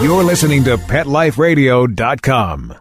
[0.00, 2.76] You're listening to PetLifeRadio.com.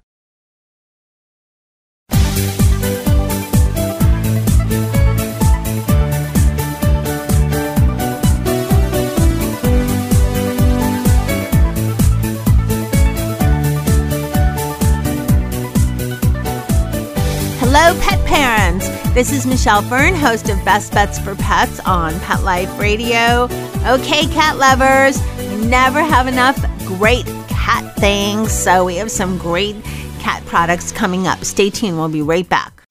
[17.59, 18.87] Hello, pet parents.
[19.15, 23.45] This is Michelle Fern, host of Best Bets for Pets on Pet Life Radio.
[23.87, 25.19] Okay, cat lovers,
[25.67, 29.75] never have enough great cat things, so we have some great
[30.19, 31.43] cat products coming up.
[31.43, 32.81] Stay tuned, we'll be right back.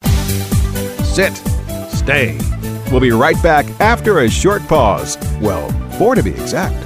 [1.05, 1.35] Sit.
[1.89, 2.39] Stay.
[2.91, 5.17] We'll be right back after a short pause.
[5.41, 5.69] Well,
[5.99, 6.86] four to be exact.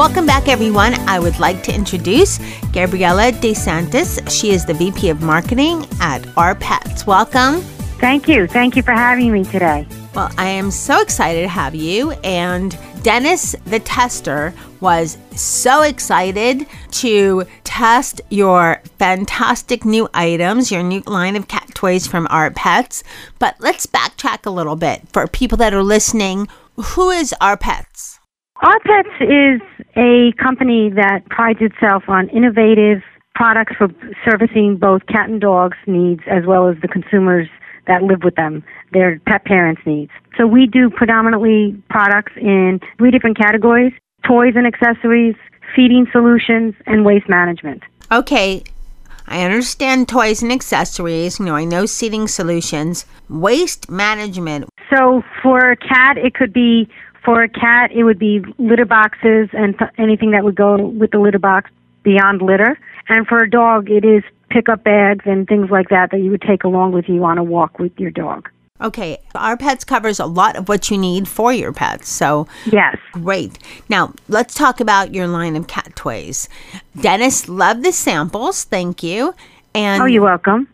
[0.00, 0.94] Welcome back, everyone.
[1.06, 2.38] I would like to introduce
[2.72, 4.30] Gabriela DeSantis.
[4.30, 7.06] She is the VP of Marketing at Our Pets.
[7.06, 7.60] Welcome.
[8.00, 8.46] Thank you.
[8.46, 9.86] Thank you for having me today.
[10.14, 12.12] Well, I am so excited to have you.
[12.24, 21.02] And Dennis, the tester, was so excited to test your fantastic new items, your new
[21.06, 23.04] line of cat toys from Our Pets.
[23.38, 26.48] But let's backtrack a little bit for people that are listening.
[26.76, 28.09] Who is Our Pets?
[28.62, 29.60] Our Pets is
[29.96, 33.02] a company that prides itself on innovative
[33.34, 33.88] products for
[34.22, 37.48] servicing both cat and dogs' needs as well as the consumers
[37.86, 38.62] that live with them,
[38.92, 40.10] their pet parents' needs.
[40.36, 43.94] So we do predominantly products in three different categories
[44.26, 45.34] toys and accessories,
[45.74, 47.82] feeding solutions, and waste management.
[48.12, 48.62] Okay,
[49.26, 51.38] I understand toys and accessories.
[51.38, 54.68] You know, I know seating solutions, waste management.
[54.94, 56.86] So for a cat, it could be
[57.24, 61.10] for a cat, it would be litter boxes and th- anything that would go with
[61.10, 61.70] the litter box
[62.02, 62.78] beyond litter.
[63.08, 66.42] And for a dog, it is pickup bags and things like that that you would
[66.42, 68.48] take along with you on a walk with your dog.
[68.80, 72.08] Okay, our pets covers a lot of what you need for your pets.
[72.08, 72.96] So, Yes.
[73.12, 73.58] great.
[73.90, 76.48] Now, let's talk about your line of cat toys.
[76.98, 78.64] Dennis loved the samples.
[78.64, 79.34] Thank you.
[79.74, 80.66] And Oh, you're welcome.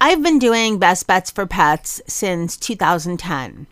[0.00, 3.66] I've been doing Best Bets for Pets since 2010.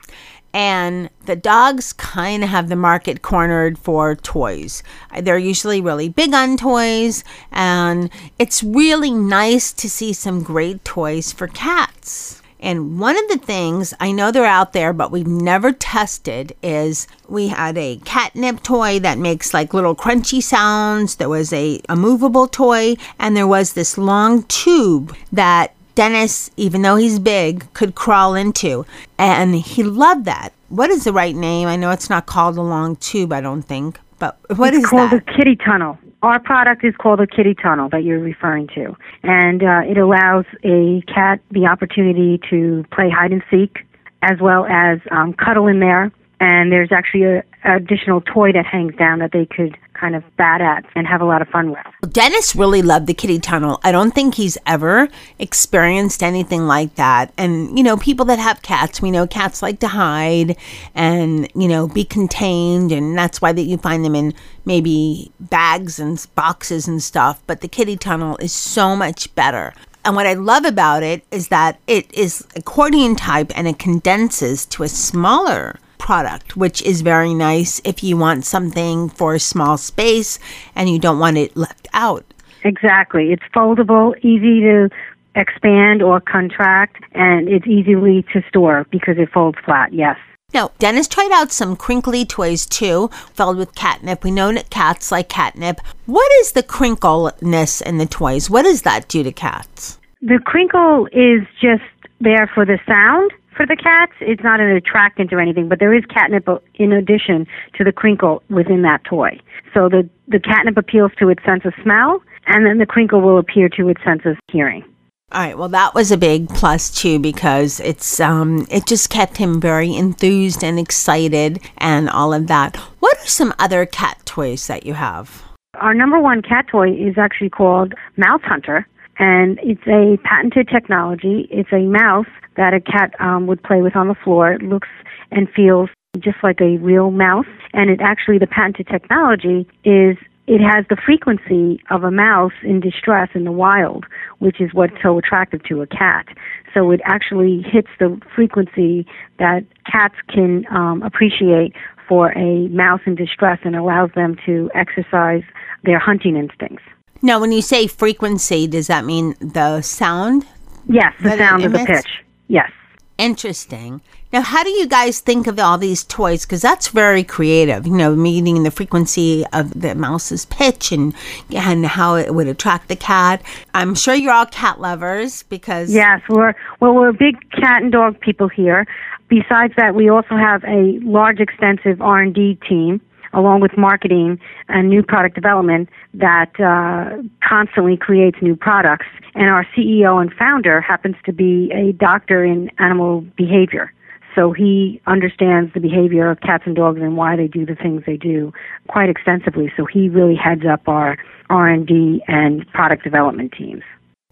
[0.59, 4.83] And the dogs kind of have the market cornered for toys.
[5.23, 8.11] They're usually really big on toys, and
[8.41, 12.43] it's really nice to see some great toys for cats.
[12.59, 17.07] And one of the things I know they're out there, but we've never tested is
[17.29, 21.15] we had a catnip toy that makes like little crunchy sounds.
[21.15, 26.83] There was a, a movable toy, and there was this long tube that Dennis, even
[26.83, 28.87] though he's big, could crawl into.
[29.19, 30.51] And he loved that.
[30.69, 31.67] What is the right name?
[31.67, 33.99] I know it's not called a long tube, I don't think.
[34.21, 35.27] But what is it's called that?
[35.27, 35.99] the kitty tunnel.
[36.23, 38.97] Our product is called a kitty tunnel that you're referring to.
[39.25, 43.79] And uh, it allows a cat the opportunity to play hide and seek
[44.23, 46.13] as well as um, cuddle in there.
[46.41, 50.25] And there's actually a, a additional toy that hangs down that they could kind of
[50.37, 52.13] bat at and have a lot of fun with.
[52.13, 53.81] Dennis really loved the kitty tunnel.
[53.83, 57.33] I don't think he's ever experienced anything like that.
[57.37, 60.57] And, you know, people that have cats, we know cats like to hide
[60.95, 62.93] and, you know, be contained.
[62.93, 64.35] And that's why that you find them in
[64.65, 67.43] maybe bags and boxes and stuff.
[67.47, 69.75] But the kitty tunnel is so much better.
[70.05, 74.65] And what I love about it is that it is accordion type and it condenses
[74.67, 79.77] to a smaller product, which is very nice if you want something for a small
[79.77, 80.39] space
[80.75, 82.25] and you don't want it left out.
[82.65, 83.33] Exactly.
[83.33, 84.89] It's foldable, easy to
[85.35, 90.17] expand or contract, and it's easily to store because it folds flat, yes.
[90.55, 94.25] Now, Dennis tried out some crinkly toys too, filled with catnip.
[94.25, 95.81] We know that cats like catnip.
[96.07, 98.49] What is the crinkleness in the toys?
[98.49, 99.99] What does that do to cats?
[100.23, 101.85] The crinkle is just
[102.21, 104.13] there for the sound for the cats.
[104.21, 108.43] It's not an attractant or anything, but there is catnip in addition to the crinkle
[108.49, 109.39] within that toy.
[109.75, 113.39] So the, the catnip appeals to its sense of smell, and then the crinkle will
[113.39, 114.85] appeal to its sense of hearing.
[115.33, 115.59] All right.
[115.59, 119.95] Well, that was a big plus too because it's um it just kept him very
[119.95, 122.77] enthused and excited and all of that.
[123.01, 125.45] What are some other cat toys that you have?
[125.75, 128.89] Our number one cat toy is actually called Mouse Hunter,
[129.19, 131.47] and it's a patented technology.
[131.51, 132.27] It's a mouse
[132.59, 134.53] that a cat um, would play with on the floor.
[134.53, 134.89] It looks
[135.31, 135.89] and feels
[136.19, 140.17] just like a real mouse, and it actually the patented technology is
[140.47, 144.07] it has the frequency of a mouse in distress in the wild,
[144.39, 146.27] which is what's so attractive to a cat.
[146.73, 149.07] So it actually hits the frequency
[149.39, 151.75] that cats can um, appreciate
[152.09, 155.43] for a mouse in distress and allows them to exercise
[155.85, 156.83] their hunting instincts.
[157.21, 160.47] Now, when you say frequency, does that mean the sound?
[160.89, 162.09] Yes, the sound of the pitch.
[162.49, 162.71] Yes.
[163.19, 164.01] Interesting.
[164.33, 166.45] Now, how do you guys think of all these toys?
[166.45, 167.85] Because that's very creative.
[167.87, 171.15] You know, meeting the frequency of the mouse's pitch and
[171.55, 173.43] and how it would attract the cat.
[173.75, 178.21] I'm sure you're all cat lovers because Yes, we're well, we're big cat and dog
[178.21, 178.87] people here.
[179.29, 183.01] Besides that, we also have a large, extensive R and D team,
[183.33, 184.39] along with marketing
[184.69, 189.07] and new product development that uh, constantly creates new products.
[189.35, 193.93] And our CEO and founder happens to be a doctor in animal behavior.
[194.35, 198.05] So he understands the behavior of cats and dogs and why they do the things
[198.07, 198.53] they do
[198.89, 199.73] quite extensively.
[199.77, 201.19] So he really heads up our
[201.51, 203.83] R&D and product development teams.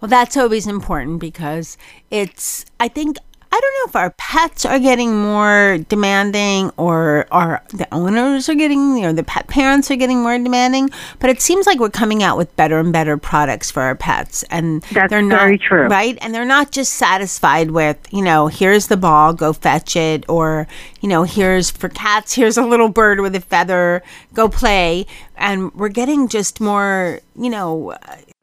[0.00, 1.78] Well, that's always important because
[2.10, 3.16] it's, I think,
[3.56, 8.54] I don't know if our pets are getting more demanding or our the owners are
[8.54, 11.88] getting, you know, the pet parents are getting more demanding, but it seems like we're
[11.88, 14.42] coming out with better and better products for our pets.
[14.50, 15.86] And That's they're not very true.
[15.86, 16.18] right?
[16.20, 20.68] And they're not just satisfied with, you know, here's the ball, go fetch it or,
[21.00, 24.02] you know, here's for cats, here's a little bird with a feather,
[24.34, 25.06] go play.
[25.34, 27.96] And we're getting just more, you know,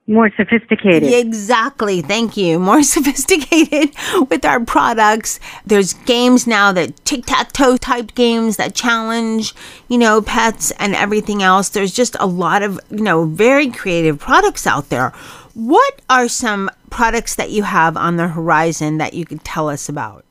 [0.06, 1.14] More sophisticated.
[1.14, 2.02] exactly.
[2.02, 2.60] Thank you.
[2.60, 3.96] More sophisticated
[4.30, 5.40] with our products.
[5.66, 9.56] There's games now that tic tac toe type games that challenge,
[9.88, 11.70] you know, pets and everything else.
[11.70, 15.12] There's just a lot of, you know, very creative products out there.
[15.54, 19.88] What are some products that you have on the horizon that you could tell us
[19.88, 20.26] about?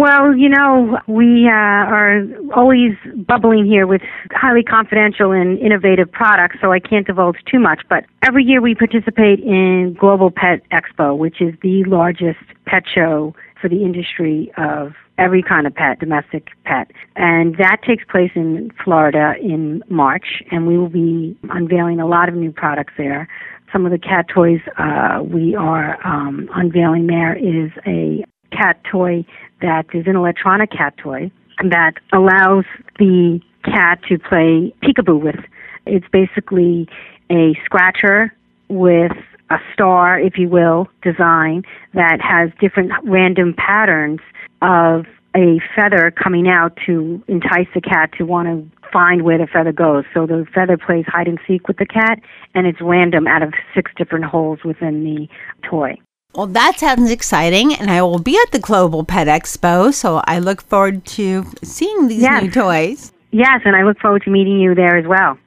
[0.00, 2.22] Well, you know, we uh, are
[2.56, 2.92] always
[3.28, 4.00] bubbling here with
[4.32, 7.82] highly confidential and innovative products, so I can't divulge too much.
[7.86, 13.34] But every year we participate in Global Pet Expo, which is the largest pet show
[13.60, 16.90] for the industry of every kind of pet, domestic pet.
[17.16, 22.30] And that takes place in Florida in March, and we will be unveiling a lot
[22.30, 23.28] of new products there.
[23.70, 29.24] Some of the cat toys uh, we are um, unveiling there is a cat toy
[29.60, 31.30] that is an electronic cat toy
[31.62, 32.64] that allows
[32.98, 35.44] the cat to play peekaboo with.
[35.86, 36.88] It's basically
[37.30, 38.34] a scratcher
[38.68, 39.12] with
[39.50, 41.64] a star, if you will, design
[41.94, 44.20] that has different random patterns
[44.62, 49.46] of a feather coming out to entice the cat to want to find where the
[49.46, 50.04] feather goes.
[50.14, 52.20] So the feather plays hide and seek with the cat,
[52.54, 55.28] and it's random out of six different holes within the
[55.68, 55.96] toy.
[56.34, 60.38] Well, that sounds exciting, and I will be at the Global Pet Expo, so I
[60.38, 62.42] look forward to seeing these Yes.
[62.42, 63.12] new toys.
[63.32, 65.38] Yes, and I look forward to meeting you there as well.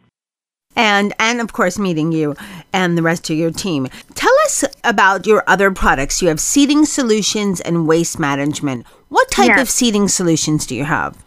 [0.75, 2.33] and and of course meeting you
[2.73, 3.87] and the rest of your team.
[4.15, 6.19] Tell us about your other products.
[6.19, 8.87] You have seating solutions and waste management.
[9.09, 9.61] What type Yes.
[9.61, 11.23] of seating solutions do you have?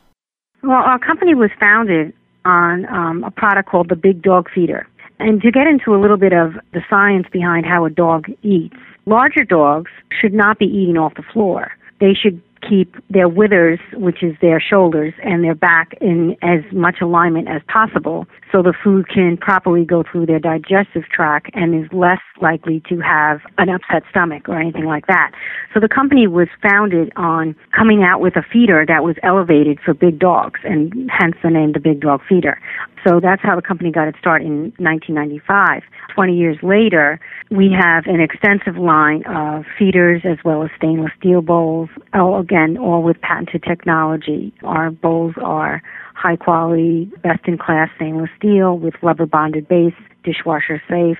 [0.65, 2.13] Well, our company was founded
[2.45, 4.85] on um, a product called the Big Dog Feeder.
[5.21, 8.75] And to get into a little bit of the science behind how a dog eats,
[9.07, 11.73] larger dogs should not be eating off the floor.
[12.01, 16.97] They should keep their withers, which is their shoulders, and their back in as much
[17.01, 21.91] alignment as possible so the food can properly go through their digestive tract and is
[21.93, 25.33] less likely to have an upset stomach or anything like that.
[25.75, 29.95] So the company was founded on coming out with a feeder that was elevated for
[29.95, 32.61] big dogs and hence the name the Big Dog Feeder.
[33.07, 35.83] So that's how the company got its start in 1995.
[36.13, 37.21] 20 years later,
[37.51, 43.05] we have an extensive line of feeders as well as stainless steel bowls, again, all
[43.05, 44.53] with patented technology.
[44.65, 45.83] Our bowls are
[46.15, 49.95] high quality, best in class stainless steel with rubber bonded base,
[50.25, 51.19] dishwasher safe,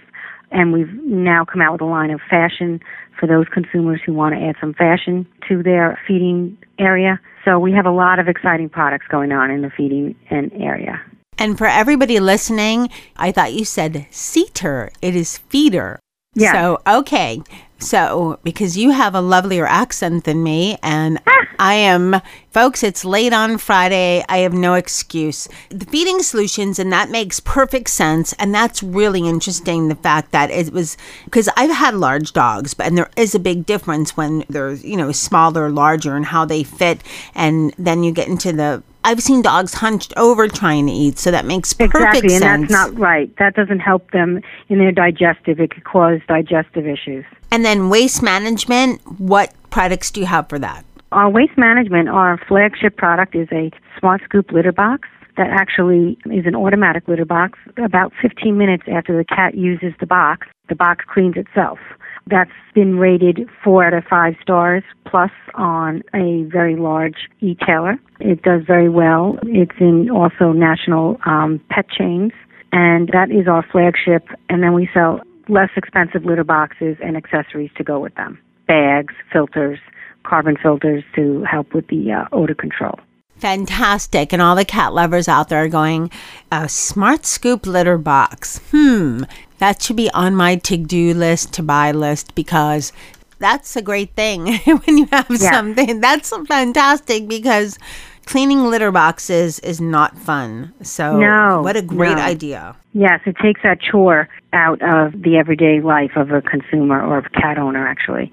[0.51, 2.81] and we've now come out with a line of fashion
[3.21, 7.21] for those consumers who want to add some fashion to their feeding area.
[7.45, 11.01] So we have a lot of exciting products going on in the feeding and area.
[11.39, 14.91] And for everybody listening, I thought you said seater.
[15.03, 16.01] It is feeder.
[16.35, 16.53] Yeah.
[16.53, 17.43] So, okay.
[17.79, 21.21] So, because you have a lovelier accent than me, and.
[21.59, 22.21] I am
[22.57, 24.25] Folks, it's late on Friday.
[24.31, 25.47] I have no excuse.
[25.69, 28.33] The feeding solutions, and that makes perfect sense.
[28.39, 30.97] And that's really interesting the fact that it was
[31.27, 34.97] because I've had large dogs, but and there is a big difference when they're, you
[34.97, 37.03] know, smaller, larger, and how they fit.
[37.35, 41.31] And then you get into the I've seen dogs hunched over trying to eat, so
[41.33, 42.43] that makes perfect exactly, sense.
[42.43, 43.31] and that's not right.
[43.37, 45.61] That doesn't help them in their digestive.
[45.61, 47.27] It could cause digestive issues.
[47.51, 50.87] And then waste management, what products do you have for that?
[51.17, 55.09] Our waste management, our flagship product is a Smart Scoop litter box
[55.39, 57.59] that actually is an automatic litter box.
[57.83, 61.79] About 15 minutes after the cat uses the box, the box cleans itself.
[62.27, 67.97] That's been rated four out of five stars plus on a very large e-tailer.
[68.21, 69.39] It does very well.
[69.45, 72.33] It's in also national um, pet chains,
[72.73, 74.29] and that is our flagship.
[74.51, 79.15] And then we sell less expensive litter boxes and accessories to go with them bags,
[79.33, 79.79] filters,
[80.27, 82.99] carbon filters to help with the uh, odor control.
[83.39, 84.33] Fantastic.
[84.33, 86.11] And all the cat lovers out there are going,
[86.51, 88.59] a smart scoop litter box.
[88.71, 89.25] Hmm,
[89.59, 92.93] that should be on my to do list, to buy list, because
[93.39, 95.51] that's a great thing when you have Yeah.
[95.53, 96.01] something.
[96.01, 97.79] That's fantastic because
[98.25, 100.73] cleaning litter boxes is not fun.
[100.83, 102.23] So, No, what a great no.
[102.23, 102.75] idea.
[102.95, 107.29] Yes, it takes that chore out of the everyday life of a consumer or a
[107.31, 108.33] cat owner, actually.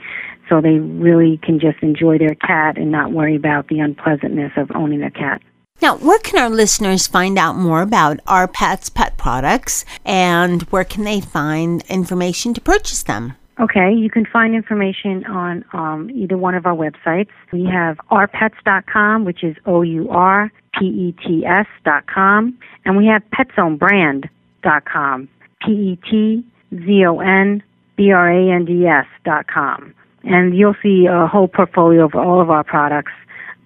[0.54, 4.70] So they really can just enjoy their cat and not worry about the unpleasantness of
[4.76, 5.42] owning a cat.
[5.82, 10.84] Now, where can our listeners find out more about our pets' pet products and where
[10.84, 13.34] can they find information to purchase them?
[13.60, 17.32] Okay, you can find information on um, either one of our websites.
[17.52, 22.56] We have ourpets.com, which is O U R P E T S dot com,
[22.86, 25.30] and we have petzonebrand.com,
[25.66, 26.46] P E T
[26.76, 27.64] Z O N
[27.96, 29.96] B R A N D S dot com.
[30.24, 33.12] And you'll see a whole portfolio of all of our products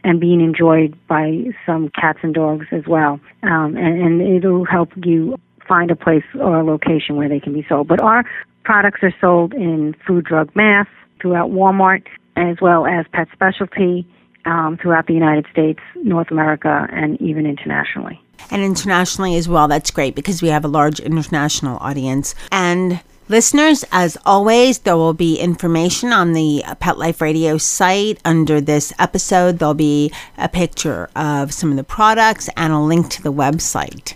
[0.04, 3.20] and being enjoyed by some cats and dogs as well.
[3.44, 5.38] Um, and, and it'll help you
[5.68, 7.88] find a place or a location where they can be sold.
[7.88, 8.24] But our
[8.64, 10.88] products are sold in food, drug, mass
[11.22, 12.04] throughout Walmart,
[12.36, 14.08] as well as pet specialty
[14.46, 18.22] um, throughout the United States, North America, and even internationally.
[18.50, 19.68] and internationally as well.
[19.68, 22.34] That's great because we have a large international audience.
[22.52, 28.60] And listeners, as always, there will be information on the Pet Life Radio site under
[28.62, 29.60] this episode.
[29.60, 34.14] There'll be a picture of some of the products and a link to the website.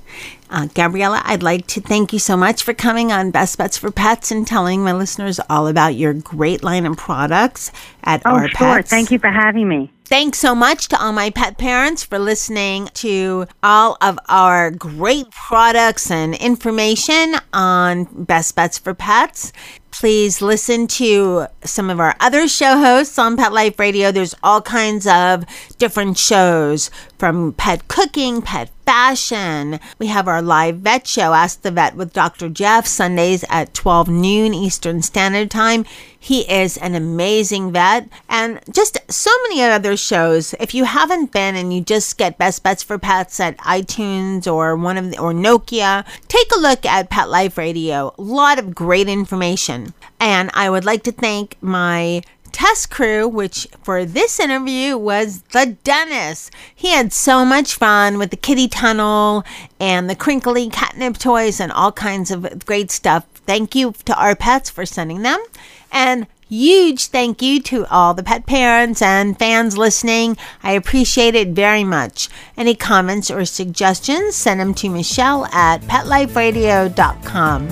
[0.50, 3.90] Uh, Gabriella, I'd like to thank you so much for coming on Best Bets for
[3.90, 7.72] Pets and telling my listeners all about your great line of products
[8.04, 8.58] at Oh, our sure.
[8.76, 8.90] Pets.
[8.90, 9.92] Thank you for having me.
[10.12, 15.32] Thanks so much to all my pet parents for listening to all of our great
[15.32, 19.54] products and information on Best Bets for Pets.
[19.90, 24.12] Please listen to some of our other show hosts on Pet Life Radio.
[24.12, 25.46] There's all kinds of
[25.78, 26.92] different shows
[27.22, 29.80] from pet cooking, pet fashion.
[30.00, 32.50] We have our live vet show, Ask the Vet with Dr.
[32.50, 35.86] Jeff, Sundays at 12 noon Eastern Standard Time.
[36.20, 40.56] He is an amazing vet and just so many other shows.
[40.60, 44.76] If you haven't been and you just get Best Bets for Pets at iTunes or
[44.76, 48.16] one of the, or Nokia, take a look at Pet Life Radio.
[48.18, 49.94] A lot of great information.
[50.20, 55.78] And I would like to thank my test crew, which for this interview was the
[55.84, 56.52] Dennis.
[56.74, 59.44] He had so much fun with the kitty tunnel
[59.80, 63.26] and the crinkly catnip toys and all kinds of great stuff.
[63.46, 65.44] Thank you to our pets for sending them.
[65.92, 70.38] And huge thank you to all the pet parents and fans listening.
[70.62, 72.30] I appreciate it very much.
[72.58, 77.70] Any comments or suggestions, send them to Michelle at petliferadio.com.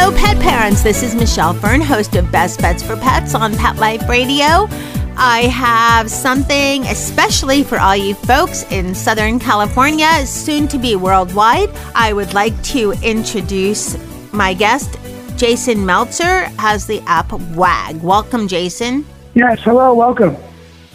[0.00, 0.84] Hello, pet parents.
[0.84, 4.68] This is Michelle Fern, host of Best Bets for Pets on Pet Life Radio.
[5.16, 11.70] I have something especially for all you folks in Southern California, soon to be worldwide.
[11.96, 13.98] I would like to introduce
[14.32, 14.96] my guest,
[15.36, 18.00] Jason Meltzer, has the app WAG.
[18.00, 19.04] Welcome, Jason.
[19.34, 20.36] Yes, hello, welcome.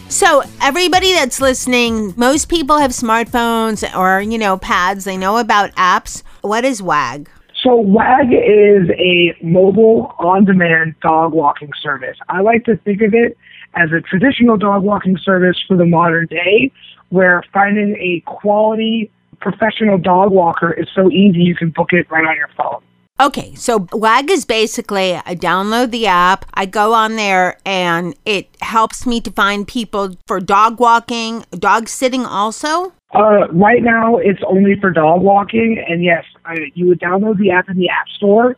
[0.08, 5.04] So, everybody that's listening, most people have smartphones or, you know, pads.
[5.04, 6.24] They know about apps.
[6.40, 7.30] What is WAG?
[7.64, 12.18] So WAG is a mobile on-demand dog walking service.
[12.28, 13.38] I like to think of it
[13.74, 16.74] as a traditional dog walking service for the modern day,
[17.08, 22.26] where finding a quality professional dog walker is so easy you can book it right
[22.26, 22.82] on your phone.
[23.20, 28.50] Okay, so WAG is basically I download the app, I go on there, and it
[28.62, 32.92] helps me to find people for dog walking, dog sitting also.
[33.14, 37.52] Uh, right now, it's only for dog walking, and yes, I, you would download the
[37.52, 38.58] app in the App Store,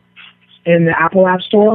[0.64, 1.74] in the Apple App Store,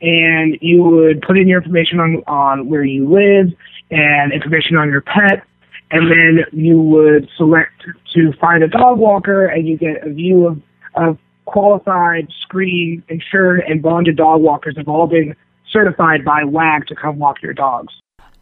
[0.00, 3.52] and you would put in your information on on where you live
[3.90, 5.44] and information on your pet,
[5.90, 7.72] and then you would select
[8.14, 10.62] to find a dog walker, and you get a view of
[10.94, 15.34] of qualified, screened, insured, and bonded dog walkers have all been
[15.72, 17.92] certified by WAG to come walk your dogs.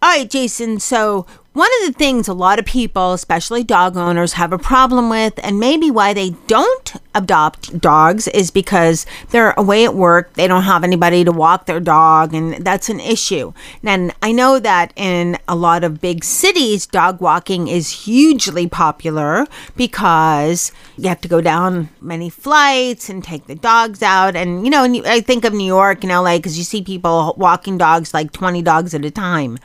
[0.01, 0.79] All right, Jason.
[0.79, 5.09] So, one of the things a lot of people, especially dog owners, have a problem
[5.09, 10.35] with, and maybe why they don't adopt dogs, is because they're away at work.
[10.35, 13.55] They don't have anybody to walk their dog, and that's an issue.
[13.83, 19.47] And I know that in a lot of big cities, dog walking is hugely popular
[19.75, 24.37] because you have to go down many flights and take the dogs out.
[24.37, 27.79] And, you know, I think of New York and LA because you see people walking
[27.79, 29.59] dogs like 20 dogs at a time.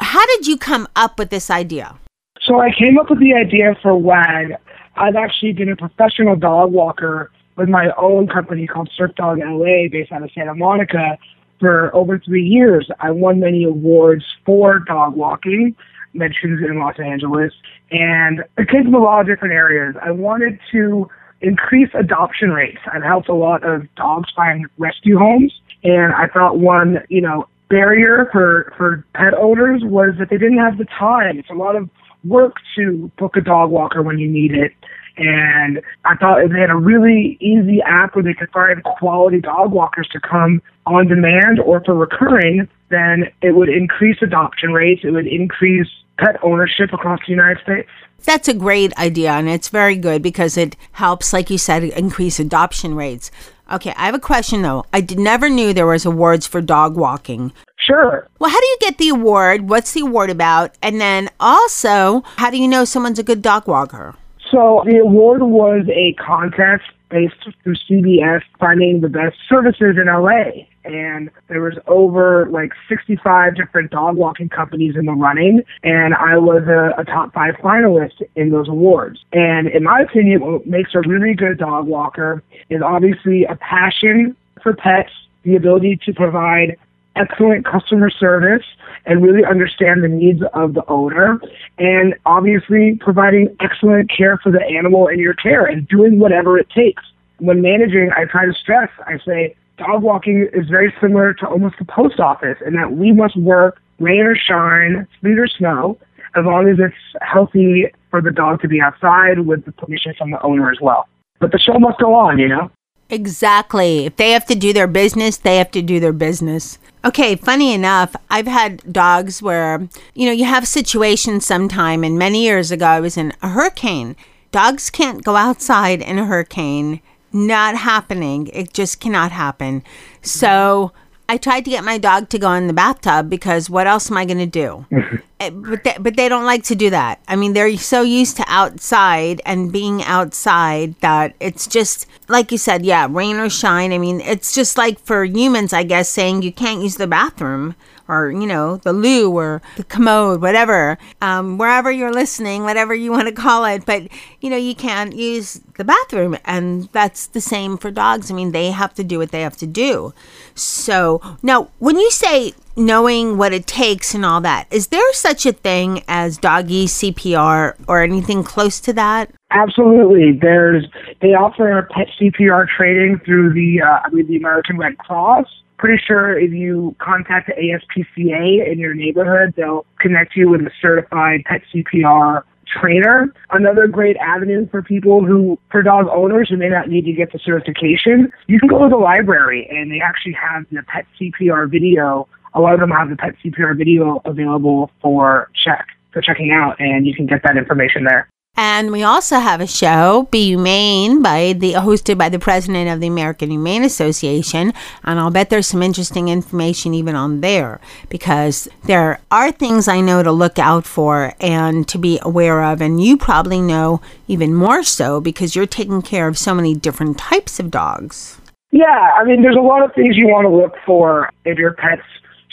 [0.00, 1.94] How did you come up with this idea?
[2.40, 4.54] So I came up with the idea for WAG.
[4.96, 9.88] I've actually been a professional dog walker with my own company called Surf Dog LA
[9.92, 11.18] based out of Santa Monica
[11.60, 12.90] for over three years.
[13.00, 15.76] I won many awards for dog walking,
[16.14, 17.52] mentions in Los Angeles,
[17.90, 19.94] and it came from a lot of different areas.
[20.02, 21.08] I wanted to
[21.42, 22.80] increase adoption rates.
[22.90, 25.52] I've helped a lot of dogs find rescue homes,
[25.84, 30.58] and I thought one, you know, barrier for for pet owners was that they didn't
[30.58, 31.38] have the time.
[31.38, 31.88] It's a lot of
[32.24, 34.72] work to book a dog walker when you need it.
[35.16, 39.40] And I thought if they had a really easy app where they could find quality
[39.40, 45.02] dog walkers to come on demand or for recurring, then it would increase adoption rates.
[45.04, 47.88] It would increase pet ownership across the United States.
[48.24, 52.38] That's a great idea, and it's very good because it helps, like you said, increase
[52.38, 53.30] adoption rates.
[53.70, 54.84] Okay, I have a question though.
[54.92, 57.52] I did, never knew there was awards for dog walking.
[57.78, 58.28] Sure.
[58.38, 59.68] Well, how do you get the award?
[59.68, 60.76] What's the award about?
[60.82, 64.14] And then also, how do you know someone's a good dog walker?
[64.50, 70.66] So the award was a contest based through CBS finding the best services in LA.
[70.84, 75.62] And there was over like 65 different dog walking companies in the running.
[75.82, 79.20] And I was a, a top five finalist in those awards.
[79.32, 84.36] And in my opinion, what makes a really good dog walker is obviously a passion
[84.62, 85.12] for pets,
[85.42, 86.76] the ability to provide
[87.16, 88.64] excellent customer service
[89.06, 91.40] and really understand the needs of the owner
[91.78, 96.68] and obviously providing excellent care for the animal in your care and doing whatever it
[96.70, 97.02] takes.
[97.38, 101.76] When managing, I try to stress, I say, dog walking is very similar to almost
[101.78, 105.98] the post office in that we must work rain or shine, sleet or snow,
[106.36, 110.30] as long as it's healthy for the dog to be outside with the permission from
[110.30, 111.08] the owner as well.
[111.40, 112.70] But the show must go on, you know?
[113.08, 114.06] Exactly.
[114.06, 116.78] If they have to do their business, they have to do their business.
[117.04, 122.44] Okay, funny enough, I've had dogs where, you know, you have situations sometime, and many
[122.44, 124.14] years ago I was in a hurricane.
[124.52, 127.00] Dogs can't go outside in a hurricane.
[127.32, 128.48] Not happening.
[128.52, 129.82] It just cannot happen.
[130.22, 130.92] So
[131.28, 134.16] I tried to get my dog to go in the bathtub because what else am
[134.16, 134.86] I going to do?
[135.40, 137.18] Eh, but they, but they don't like to do that.
[137.26, 142.58] I mean, they're so used to outside and being outside that it's just like you
[142.58, 143.92] said, yeah, rain or shine.
[143.92, 147.74] I mean, it's just like for humans, I guess, saying you can't use the bathroom
[148.10, 153.12] or you know the loo or the commode whatever um, wherever you're listening whatever you
[153.12, 154.02] want to call it but
[154.40, 158.50] you know you can't use the bathroom and that's the same for dogs i mean
[158.50, 160.12] they have to do what they have to do
[160.56, 165.46] so now when you say knowing what it takes and all that is there such
[165.46, 170.38] a thing as doggy cpr or anything close to that Absolutely.
[170.40, 170.86] There's
[171.20, 175.46] they offer pet CPR training through the uh, I mean the American Red Cross
[175.80, 180.70] pretty sure if you contact the ASPCA in your neighborhood, they'll connect you with a
[180.80, 182.42] certified pet CPR
[182.78, 183.32] trainer.
[183.50, 187.32] Another great avenue for people who, for dog owners who may not need to get
[187.32, 191.68] the certification, you can go to the library and they actually have the pet CPR
[191.68, 192.28] video.
[192.54, 196.80] A lot of them have the pet CPR video available for check, for checking out,
[196.80, 198.28] and you can get that information there.
[198.56, 203.00] And we also have a show, Be Humane, by the hosted by the president of
[203.00, 204.74] the American Humane Association.
[205.04, 210.00] And I'll bet there's some interesting information even on there because there are things I
[210.00, 212.82] know to look out for and to be aware of.
[212.82, 217.16] And you probably know even more so because you're taking care of so many different
[217.16, 218.40] types of dogs.
[218.72, 221.72] Yeah, I mean, there's a lot of things you want to look for if your
[221.72, 222.02] pet's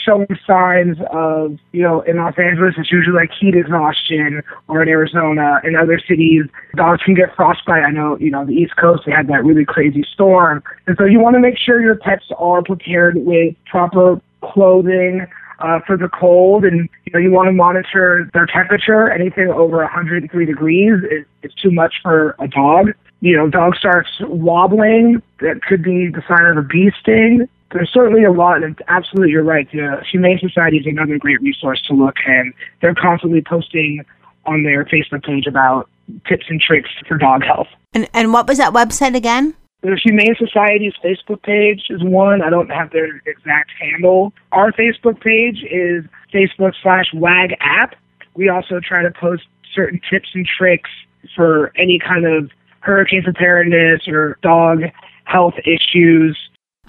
[0.08, 4.88] showing signs of, you know, in Los Angeles, it's usually like heat exhaustion, or in
[4.88, 6.44] Arizona, in other cities,
[6.76, 7.82] dogs can get frostbite.
[7.82, 10.62] I know, you know, the East Coast, they had that really crazy storm.
[10.86, 15.26] And so you want to make sure your pets are prepared with proper clothing,
[15.60, 19.10] uh, for the cold, and you know you want to monitor their temperature.
[19.10, 22.92] Anything over 103 degrees is, is too much for a dog.
[23.22, 25.20] You know, dog starts wobbling.
[25.40, 29.30] That could be the sign of a bee sting there's certainly a lot, and absolutely
[29.30, 29.70] you're right.
[29.70, 34.04] The Humane Society is another great resource to look, and they're constantly posting
[34.46, 35.88] on their Facebook page about
[36.26, 37.68] tips and tricks for dog health.
[37.92, 39.54] And and what was that website again?
[39.82, 42.42] The Humane Society's Facebook page is one.
[42.42, 44.32] I don't have their exact handle.
[44.50, 46.04] Our Facebook page is
[46.34, 47.94] Facebook slash WAG app.
[48.34, 50.90] We also try to post certain tips and tricks
[51.36, 52.50] for any kind of
[52.80, 54.82] hurricane preparedness or dog
[55.24, 56.36] health issues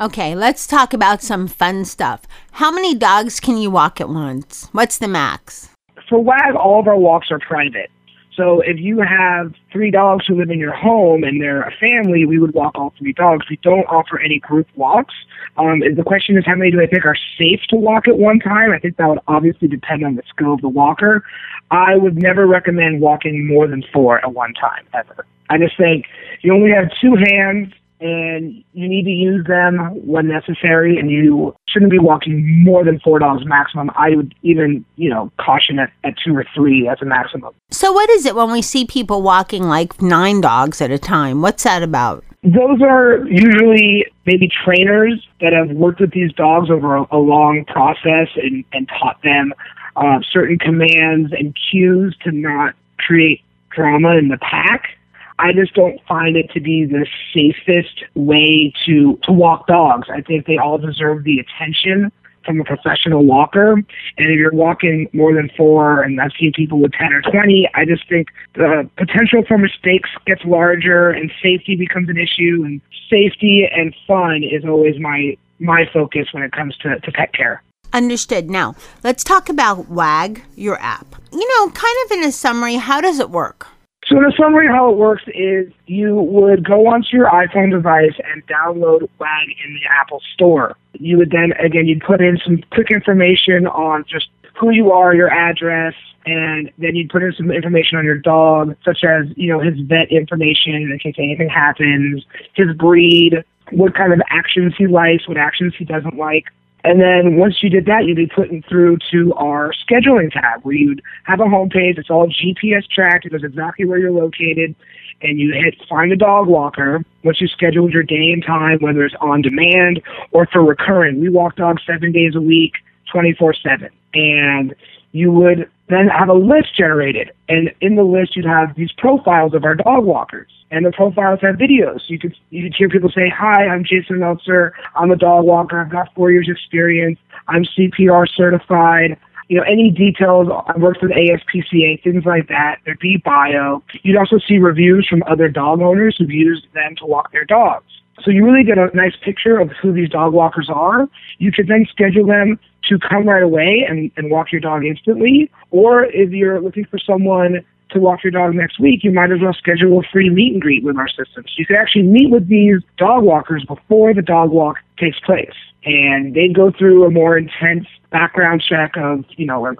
[0.02, 2.22] Okay, let's talk about some fun stuff.
[2.54, 4.70] How many dogs can you walk at once?
[4.72, 5.68] What's the max?
[6.08, 7.92] For WAG, all of our walks are private.
[8.34, 12.26] So if you have three dogs who live in your home and they're a family,
[12.26, 13.48] we would walk all three dogs.
[13.50, 15.14] We don't offer any group walks.
[15.58, 18.40] Um, the question is, how many do I think are safe to walk at one
[18.40, 18.72] time?
[18.72, 21.26] I think that would obviously depend on the skill of the walker.
[21.72, 25.26] I would never recommend walking more than four at one time, ever.
[25.50, 26.06] I just think
[26.42, 31.56] you only have two hands and you need to use them when necessary and you
[31.68, 33.92] shouldn't be walking more than four dogs maximum.
[33.96, 37.54] I would even you know caution it at two or three as a maximum.
[37.72, 41.42] So what is it when we see people walking like nine dogs at a time?
[41.42, 42.24] What's that about?
[42.42, 47.66] Those are usually maybe trainers that have worked with these dogs over a, a long
[47.66, 49.54] process and, and taught them
[49.98, 54.99] uh, certain commands and cues to not create drama in the pack
[55.40, 60.08] I just don't find it to be the safest way to to walk dogs.
[60.14, 62.12] I think they all deserve the attention
[62.46, 63.74] from a professional walker.
[63.74, 63.86] And
[64.18, 67.86] if you're walking more than four, and I've seen people with 10 or 20, I
[67.86, 72.64] just think the potential for mistakes gets larger and safety becomes an issue.
[72.66, 77.34] And safety and fun is always my my focus when it comes to, to pet
[77.34, 77.62] care.
[77.92, 78.50] Understood.
[78.50, 81.16] Now, let's talk about WAG, your app.
[81.32, 83.68] You know, kind of in a summary, how does it work?
[84.10, 88.16] So in a summary, how it works is you would go onto your iPhone device
[88.34, 90.76] and download WAG in the Apple Store.
[90.94, 95.14] You would then, again, you'd put in some quick information on just who you are,
[95.14, 95.94] your address,
[96.26, 99.80] and then you'd put in some information on your dog, such as, you know, his
[99.82, 105.38] vet information in case anything happens, his breed, what kind of actions he likes, what
[105.38, 106.46] actions he doesn't like.
[106.84, 110.76] And then once you did that, you'd be put through to our scheduling tab where
[110.76, 111.98] you'd have a homepage.
[111.98, 113.26] It's all GPS tracked.
[113.26, 114.76] It knows exactly where you're located.
[115.22, 117.04] And you hit find a dog walker.
[117.24, 121.30] Once you scheduled your day and time, whether it's on demand or for recurring, we
[121.30, 122.74] walk dogs seven days a week,
[123.12, 123.90] 24 7.
[124.14, 124.74] And
[125.12, 127.32] you would then have a list generated.
[127.48, 130.52] And in the list, you'd have these profiles of our dog walkers.
[130.72, 132.02] And the profiles have videos.
[132.08, 134.74] You could you could hear people say, "Hi, I'm Jason Meltzer.
[134.96, 135.80] I'm a dog walker.
[135.82, 137.18] I've got four years experience.
[137.48, 139.18] I'm CPR certified.
[139.48, 140.48] You know, any details.
[140.68, 142.78] I worked with ASPCA, things like that.
[142.86, 143.82] There'd be bio.
[144.04, 147.99] You'd also see reviews from other dog owners who've used them to walk their dogs.
[148.24, 151.08] So you really get a nice picture of who these dog walkers are.
[151.38, 155.52] You could then schedule them to come right away and, and walk your dog instantly.
[155.72, 159.40] Or if you're looking for someone to walk your dog next week, you might as
[159.42, 161.44] well schedule a free meet and greet with our system.
[161.46, 165.54] So you could actually meet with these dog walkers before the dog walk takes place.
[165.86, 169.76] And they go through a more intense background check of, you know,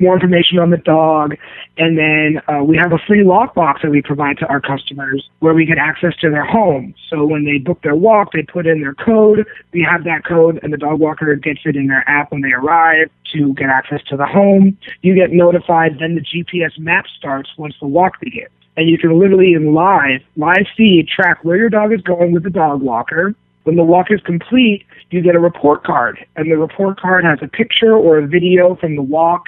[0.00, 1.36] more information on the dog.
[1.76, 5.54] And then uh, we have a free lockbox that we provide to our customers where
[5.54, 6.94] we get access to their home.
[7.08, 9.46] So when they book their walk, they put in their code.
[9.72, 12.52] We have that code, and the dog walker gets it in their app when they
[12.52, 14.76] arrive to get access to the home.
[15.02, 18.50] You get notified, then the GPS map starts once the walk begins.
[18.76, 22.42] And you can literally in live, live feed, track where your dog is going with
[22.42, 23.34] the dog walker.
[23.64, 27.38] When the walk is complete, you get a report card, and the report card has
[27.42, 29.44] a picture or a video from the walk.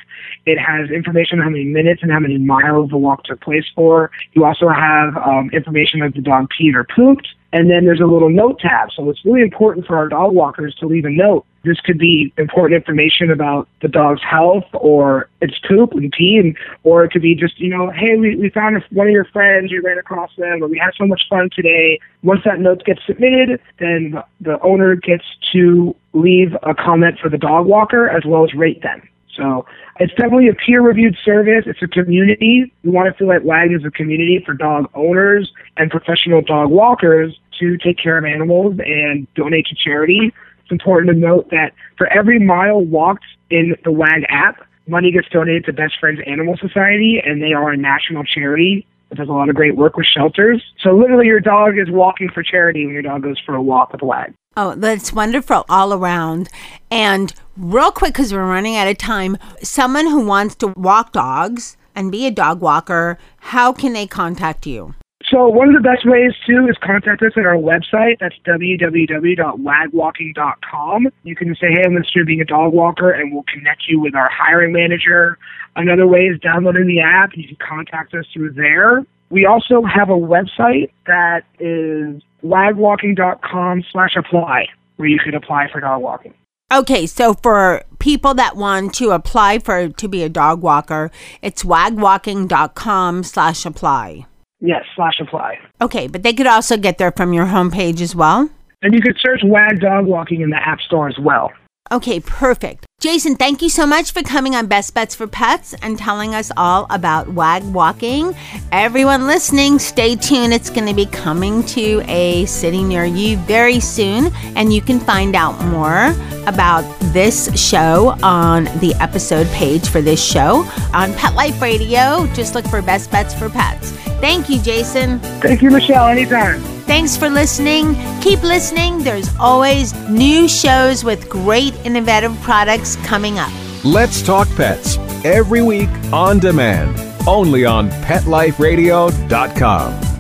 [0.47, 3.65] It has information on how many minutes and how many miles the walk took place
[3.75, 4.11] for.
[4.33, 8.07] You also have um, information if the dog peed or pooped, and then there's a
[8.07, 8.89] little note tab.
[8.97, 12.33] So it's really important for our dog walkers to leave a note this could be
[12.39, 17.23] important information about the dog's health or its poop and pee, and or it could
[17.23, 20.31] be just you know, hey, we, we found one of your friends, we ran across
[20.37, 21.99] them, or we had so much fun today.
[22.23, 27.39] Once that note gets submitted, then the, owner gets to leave a comment for the
[27.39, 29.07] dog walker as well as rate them.
[29.37, 29.67] So
[30.01, 31.65] it's definitely a peer-reviewed service.
[31.67, 32.73] It's a community.
[32.83, 36.71] We want to feel like WAG is a community for dog owners and professional dog
[36.71, 40.33] walkers to take care of animals and donate to charity.
[40.67, 45.29] It's important to note that for every mile walked in the WAG app, money gets
[45.29, 49.33] donated to Best Friends Animal Society, and they are a national charity that does a
[49.33, 50.61] lot of great work with shelters.
[50.83, 53.93] So literally, your dog is walking for charity when your dog goes for a walk
[53.93, 54.35] with WAG.
[54.57, 56.49] Oh, that's wonderful all around.
[56.91, 61.77] And real quick, because we're running out of time, someone who wants to walk dogs
[61.95, 64.97] and be a dog walker, how can they contact you?
[65.37, 68.19] So one of the best ways too is contact us at our website.
[68.21, 71.09] That's www.wagwalking.com.
[71.25, 74.01] You can say, "Hey, I'm interested in being a dog walker," and we'll connect you
[74.01, 75.37] with our hiring manager.
[75.77, 77.37] Another way is downloading the app.
[77.37, 79.05] You can contact us through there.
[79.29, 86.33] We also have a website that is wagwalking.com/slash/apply, where you could apply for dog walking.
[86.73, 91.11] Okay, so for people that want to apply for to be a dog walker,
[91.43, 94.25] it's wagwalking.com/apply.
[94.67, 95.59] Yes, slash apply.
[95.81, 98.51] Okay, but they could also get there from your homepage as well?
[98.83, 101.53] And you could search WAG Dog Walking in the App Store as well.
[101.93, 102.86] Okay, perfect.
[102.99, 106.51] Jason, thank you so much for coming on Best Bets for Pets and telling us
[106.57, 108.35] all about WAG walking.
[108.73, 110.55] Everyone listening, stay tuned.
[110.55, 114.99] It's going to be coming to a city near you very soon, and you can
[114.99, 116.15] find out more
[116.47, 122.27] about this show on the episode page for this show on Pet Life Radio.
[122.33, 123.91] Just look for Best Bets for Pets.
[124.23, 125.19] Thank you, Jason.
[125.41, 126.09] Thank you, Michelle.
[126.09, 126.76] Anytime.
[126.87, 127.97] Thanks for listening.
[128.21, 129.01] Keep listening.
[129.01, 133.53] There's always new shows with great innovative products coming up.
[133.85, 136.97] Let's Talk Pets every week on demand,
[137.27, 140.16] only on PetLifeRadio.com.